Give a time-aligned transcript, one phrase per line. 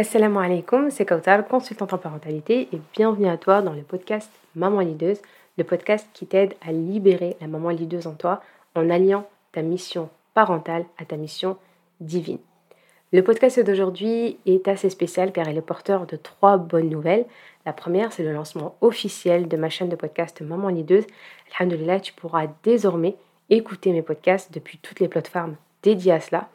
[0.00, 4.78] Assalamu alaikum, c'est Kautar, consultante en parentalité et bienvenue à toi dans le podcast Maman
[4.78, 5.20] Lideuse,
[5.56, 8.40] le podcast qui t'aide à libérer la maman lideuse en toi
[8.76, 11.56] en alliant ta mission parentale à ta mission
[11.98, 12.38] divine.
[13.12, 17.26] Le podcast d'aujourd'hui est assez spécial car il est porteur de trois bonnes nouvelles.
[17.66, 21.08] La première, c'est le lancement officiel de ma chaîne de podcast Maman Lideuse.
[21.58, 23.16] Alhamdulillah, tu pourras désormais
[23.50, 26.48] écouter mes podcasts depuis toutes les plateformes dédiées à cela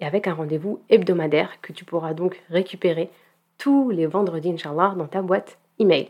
[0.00, 3.10] et avec un rendez-vous hebdomadaire que tu pourras donc récupérer
[3.58, 6.08] tous les vendredis, Inch'Allah, dans ta boîte email.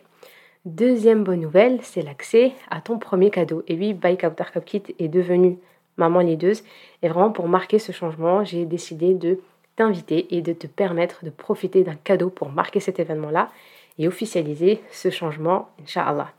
[0.64, 3.62] Deuxième bonne nouvelle, c'est l'accès à ton premier cadeau.
[3.68, 5.58] Et oui, Outer Cup Kit est devenu
[5.96, 6.64] maman lideuse.
[7.02, 9.38] Et vraiment, pour marquer ce changement, j'ai décidé de
[9.76, 13.50] t'inviter et de te permettre de profiter d'un cadeau pour marquer cet événement-là
[13.98, 16.32] et officialiser ce changement, Inch'Allah.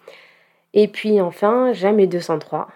[0.74, 2.68] Et puis enfin, jamais 203,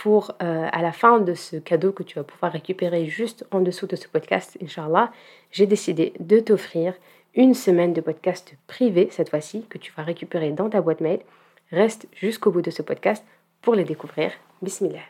[0.00, 3.60] pour euh, à la fin de ce cadeau que tu vas pouvoir récupérer juste en
[3.60, 5.12] dessous de ce podcast, Inch'Allah,
[5.50, 6.94] j'ai décidé de t'offrir
[7.34, 11.20] une semaine de podcast privé cette fois-ci que tu vas récupérer dans ta boîte mail.
[11.70, 13.22] Reste jusqu'au bout de ce podcast
[13.60, 14.32] pour les découvrir.
[14.62, 15.04] Bismillah.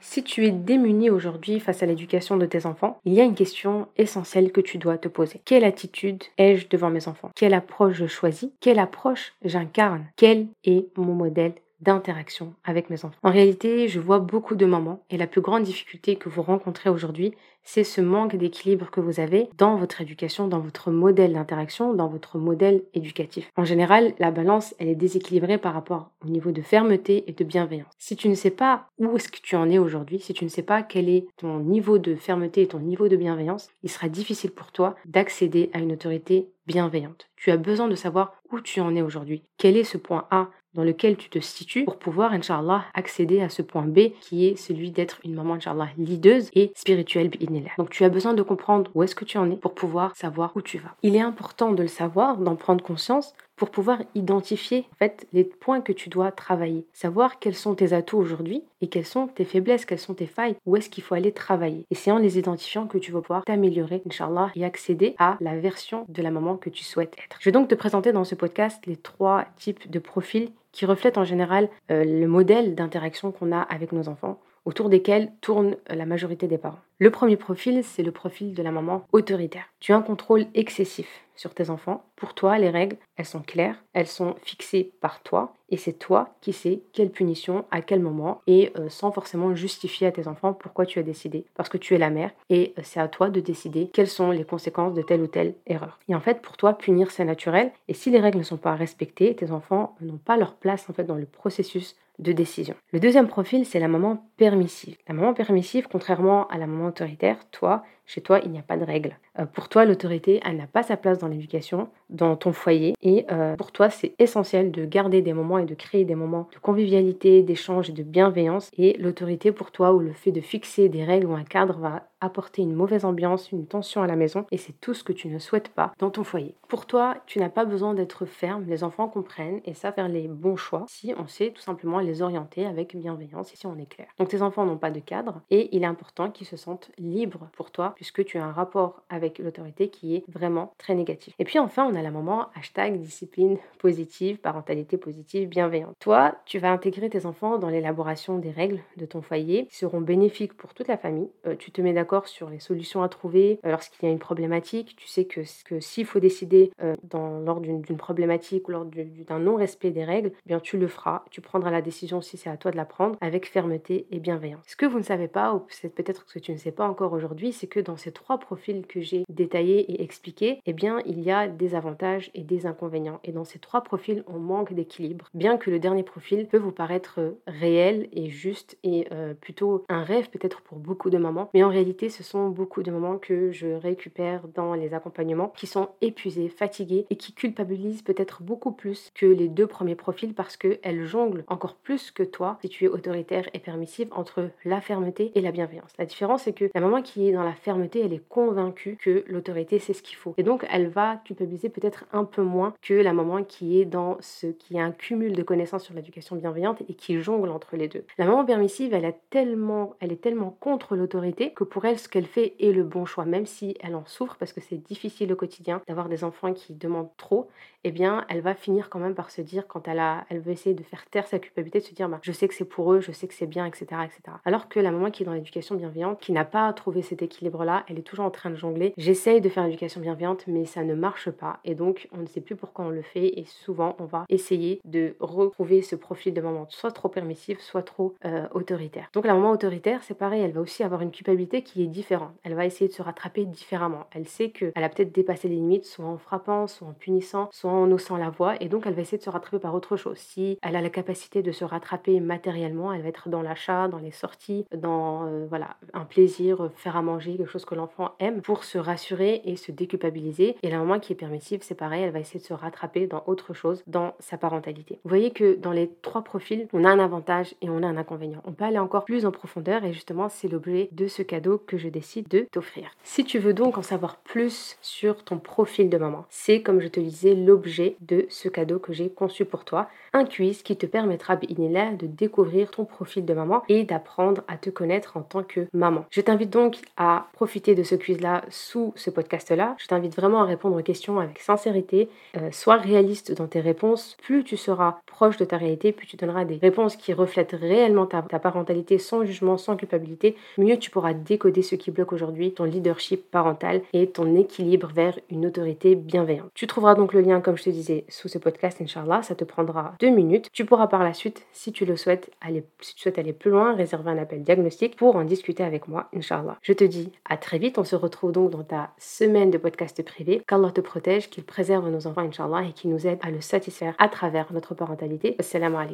[0.00, 3.34] Si tu es démuni aujourd'hui face à l'éducation de tes enfants, il y a une
[3.34, 5.40] question essentielle que tu dois te poser.
[5.46, 7.30] Quelle attitude ai-je devant mes enfants?
[7.34, 8.50] Quelle approche je choisis?
[8.60, 10.04] Quelle approche j'incarne?
[10.16, 13.18] Quel est mon modèle d'interaction avec mes enfants.
[13.22, 16.88] En réalité, je vois beaucoup de mamans et la plus grande difficulté que vous rencontrez
[16.88, 21.94] aujourd'hui, c'est ce manque d'équilibre que vous avez dans votre éducation, dans votre modèle d'interaction,
[21.94, 23.50] dans votre modèle éducatif.
[23.56, 27.44] En général, la balance, elle est déséquilibrée par rapport au niveau de fermeté et de
[27.44, 27.92] bienveillance.
[27.98, 30.50] Si tu ne sais pas où est-ce que tu en es aujourd'hui, si tu ne
[30.50, 34.08] sais pas quel est ton niveau de fermeté et ton niveau de bienveillance, il sera
[34.08, 37.28] difficile pour toi d'accéder à une autorité bienveillante.
[37.36, 39.42] Tu as besoin de savoir où tu en es aujourd'hui.
[39.58, 43.48] Quel est ce point A dans lequel tu te situes pour pouvoir, Inch'Allah, accéder à
[43.48, 47.30] ce point B qui est celui d'être une maman, Inch'Allah, lideuse et spirituelle,
[47.78, 50.52] Donc tu as besoin de comprendre où est-ce que tu en es pour pouvoir savoir
[50.56, 50.94] où tu vas.
[51.02, 55.80] Il est important de le savoir, d'en prendre conscience pour pouvoir identifier en les points
[55.80, 59.84] que tu dois travailler, savoir quels sont tes atouts aujourd'hui et quelles sont tes faiblesses,
[59.84, 61.84] quelles sont tes failles, où est-ce qu'il faut aller travailler.
[61.90, 65.56] Et c'est en les identifiant que tu vas pouvoir t'améliorer, Inch'Allah, et accéder à la
[65.56, 67.36] version de la maman que tu souhaites être.
[67.40, 71.18] Je vais donc te présenter dans ce podcast les trois types de profils qui reflètent
[71.18, 76.06] en général euh, le modèle d'interaction qu'on a avec nos enfants, autour desquels tourne la
[76.06, 76.80] majorité des parents.
[76.98, 79.64] Le premier profil, c'est le profil de la maman autoritaire.
[79.80, 81.08] Tu as un contrôle excessif
[81.42, 82.04] sur tes enfants.
[82.14, 86.36] Pour toi, les règles, elles sont claires, elles sont fixées par toi, et c'est toi
[86.40, 90.52] qui sais quelle punition, à quel moment, et euh, sans forcément justifier à tes enfants
[90.52, 93.28] pourquoi tu as décidé, parce que tu es la mère, et euh, c'est à toi
[93.28, 95.98] de décider quelles sont les conséquences de telle ou telle erreur.
[96.08, 98.76] Et en fait, pour toi, punir, c'est naturel, et si les règles ne sont pas
[98.76, 102.76] respectées, tes enfants n'ont pas leur place en fait dans le processus de décision.
[102.92, 104.96] Le deuxième profil, c'est la maman permissive.
[105.08, 108.76] La maman permissive, contrairement à la maman autoritaire, toi, chez toi, il n'y a pas
[108.76, 109.16] de règles.
[109.38, 112.94] Euh, pour toi, l'autorité, elle n'a pas sa place dans l'éducation, dans ton foyer.
[113.02, 116.48] Et euh, pour toi, c'est essentiel de garder des moments et de créer des moments
[116.52, 118.70] de convivialité, d'échange et de bienveillance.
[118.76, 122.02] Et l'autorité, pour toi, ou le fait de fixer des règles ou un cadre va
[122.20, 124.46] apporter une mauvaise ambiance, une tension à la maison.
[124.50, 126.54] Et c'est tout ce que tu ne souhaites pas dans ton foyer.
[126.68, 128.64] Pour toi, tu n'as pas besoin d'être ferme.
[128.68, 132.22] Les enfants comprennent et savent faire les bons choix si on sait tout simplement les
[132.22, 134.06] orienter avec bienveillance et si on est clair.
[134.18, 137.48] Donc tes enfants n'ont pas de cadre et il est important qu'ils se sentent libres
[137.52, 141.34] pour toi puisque tu as un rapport avec l'autorité qui est vraiment très négatif.
[141.38, 145.94] Et puis enfin, on a la moment hashtag discipline positive, parentalité positive, bienveillante.
[146.00, 150.00] Toi, tu vas intégrer tes enfants dans l'élaboration des règles de ton foyer qui seront
[150.00, 151.28] bénéfiques pour toute la famille.
[151.46, 154.18] Euh, tu te mets d'accord sur les solutions à trouver euh, lorsqu'il y a une
[154.18, 154.96] problématique.
[154.96, 159.38] Tu sais que, que s'il faut décider euh, dans, lors d'une problématique ou lors d'un
[159.38, 161.24] non-respect des règles, eh bien tu le feras.
[161.30, 164.62] Tu prendras la décision si c'est à toi de la prendre avec fermeté et bienveillance.
[164.66, 165.60] Ce que vous ne savez pas, ou
[165.94, 169.00] peut-être que tu ne sais pas encore aujourd'hui, c'est que dans ces trois profils que
[169.00, 173.20] j'ai détaillés et expliqués, eh bien, il y a des avantages et des inconvénients.
[173.24, 175.28] Et dans ces trois profils, on manque d'équilibre.
[175.34, 180.02] Bien que le dernier profil peut vous paraître réel et juste et euh, plutôt un
[180.02, 183.50] rêve peut-être pour beaucoup de mamans, mais en réalité, ce sont beaucoup de mamans que
[183.50, 189.10] je récupère dans les accompagnements qui sont épuisées, fatiguées et qui culpabilisent peut-être beaucoup plus
[189.14, 192.88] que les deux premiers profils parce qu'elles jonglent encore plus que toi si tu es
[192.88, 195.92] autoritaire et permissive entre la fermeté et la bienveillance.
[195.98, 199.24] La différence, c'est que la maman qui est dans la fermeté elle est convaincue que
[199.26, 200.34] l'autorité, c'est ce qu'il faut.
[200.36, 204.16] Et donc, elle va culpabiliser peut-être un peu moins que la maman qui est dans
[204.20, 207.88] ce qui a un cumul de connaissances sur l'éducation bienveillante et qui jongle entre les
[207.88, 208.04] deux.
[208.18, 212.08] La maman permissive, elle, a tellement, elle est tellement contre l'autorité que pour elle, ce
[212.08, 215.32] qu'elle fait est le bon choix, même si elle en souffre parce que c'est difficile
[215.32, 217.48] au quotidien d'avoir des enfants qui demandent trop.
[217.84, 220.52] Eh bien, elle va finir quand même par se dire, quand elle, a, elle veut
[220.52, 222.92] essayer de faire taire sa culpabilité, de se dire, bah, je sais que c'est pour
[222.92, 224.36] eux, je sais que c'est bien, etc., etc.
[224.44, 227.61] Alors que la maman qui est dans l'éducation bienveillante, qui n'a pas trouvé cet équilibre
[227.88, 228.94] elle est toujours en train de jongler.
[228.96, 231.60] J'essaye de faire l'éducation bienveillante, mais ça ne marche pas.
[231.64, 233.38] Et donc, on ne sait plus pourquoi on le fait.
[233.38, 237.82] Et souvent, on va essayer de retrouver ce profil de maman, soit trop permissif, soit
[237.82, 239.08] trop euh, autoritaire.
[239.12, 242.32] Donc, la maman autoritaire, c'est pareil, elle va aussi avoir une culpabilité qui est différente.
[242.42, 244.06] Elle va essayer de se rattraper différemment.
[244.12, 247.70] Elle sait qu'elle a peut-être dépassé les limites, soit en frappant, soit en punissant, soit
[247.70, 248.54] en haussant la voix.
[248.60, 250.18] Et donc, elle va essayer de se rattraper par autre chose.
[250.18, 253.98] Si elle a la capacité de se rattraper matériellement, elle va être dans l'achat, dans
[253.98, 258.42] les sorties, dans euh, voilà, un plaisir, faire à manger, quelque chose que l'enfant aime,
[258.42, 260.56] pour se rassurer et se déculpabiliser.
[260.62, 263.22] Et la maman qui est permissive, c'est pareil, elle va essayer de se rattraper dans
[263.26, 264.98] autre chose, dans sa parentalité.
[265.04, 267.96] Vous voyez que dans les trois profils, on a un avantage et on a un
[267.96, 268.42] inconvénient.
[268.44, 271.76] On peut aller encore plus en profondeur et justement, c'est l'objet de ce cadeau que
[271.76, 272.90] je décide de t'offrir.
[273.02, 276.88] Si tu veux donc en savoir plus sur ton profil de maman, c'est comme je
[276.88, 280.86] te disais l'objet de ce cadeau que j'ai conçu pour toi, un quiz qui te
[280.86, 285.66] permettra de découvrir ton profil de maman et d'apprendre à te connaître en tant que
[285.72, 286.04] maman.
[286.10, 289.74] Je t'invite donc à profiter de ce quiz-là sous ce podcast-là.
[289.76, 292.08] Je t'invite vraiment à répondre aux questions avec sincérité.
[292.36, 294.16] Euh, sois réaliste dans tes réponses.
[294.22, 298.06] Plus tu seras proche de ta réalité, plus tu donneras des réponses qui reflètent réellement
[298.06, 302.54] ta, ta parentalité sans jugement, sans culpabilité, mieux tu pourras décoder ce qui bloque aujourd'hui
[302.54, 306.52] ton leadership parental et ton équilibre vers une autorité bienveillante.
[306.54, 309.24] Tu trouveras donc le lien, comme je te disais, sous ce podcast, Inch'Allah.
[309.24, 310.48] Ça te prendra deux minutes.
[310.52, 313.50] Tu pourras par la suite, si tu le souhaites, aller, si tu souhaites aller plus
[313.50, 316.56] loin, réserver un appel diagnostic pour en discuter avec moi, Inch'Allah.
[316.62, 317.78] Je te dis à très vite.
[317.78, 320.42] On se retrouve donc dans ta semaine de podcast privé.
[320.46, 323.94] Qu'Allah te protège, qu'il préserve nos enfants, Inch'Allah, et qu'il nous aide à le satisfaire
[323.98, 325.34] à travers notre parentalité.
[325.38, 325.90] Assalamu alaikum.